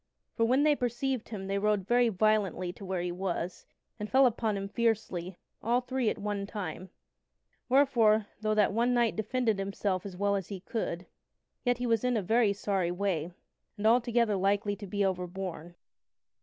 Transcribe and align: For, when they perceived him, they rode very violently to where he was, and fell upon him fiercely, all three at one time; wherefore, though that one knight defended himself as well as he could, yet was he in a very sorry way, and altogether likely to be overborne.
For, 0.33 0.45
when 0.45 0.63
they 0.63 0.75
perceived 0.75 1.29
him, 1.29 1.45
they 1.45 1.59
rode 1.59 1.85
very 1.87 2.09
violently 2.09 2.73
to 2.73 2.83
where 2.83 3.03
he 3.03 3.11
was, 3.11 3.67
and 3.99 4.09
fell 4.09 4.25
upon 4.25 4.57
him 4.57 4.67
fiercely, 4.67 5.37
all 5.61 5.79
three 5.81 6.09
at 6.09 6.17
one 6.17 6.47
time; 6.47 6.89
wherefore, 7.69 8.25
though 8.39 8.55
that 8.55 8.73
one 8.73 8.95
knight 8.95 9.15
defended 9.15 9.59
himself 9.59 10.03
as 10.03 10.17
well 10.17 10.35
as 10.35 10.47
he 10.47 10.61
could, 10.61 11.05
yet 11.63 11.79
was 11.81 12.01
he 12.01 12.07
in 12.07 12.17
a 12.17 12.23
very 12.23 12.51
sorry 12.51 12.89
way, 12.89 13.31
and 13.77 13.85
altogether 13.85 14.35
likely 14.35 14.75
to 14.77 14.87
be 14.87 15.05
overborne. 15.05 15.75